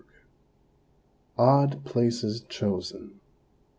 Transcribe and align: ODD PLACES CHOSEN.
ODD 1.37 1.83
PLACES 1.85 2.41
CHOSEN. 2.49 3.19